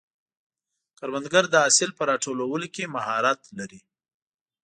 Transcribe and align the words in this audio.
کروندګر 0.97 1.43
د 1.49 1.55
حاصل 1.63 1.89
په 1.97 2.03
راټولولو 2.11 2.65
کې 2.75 2.91
مهارت 2.95 3.41
لري 3.57 3.79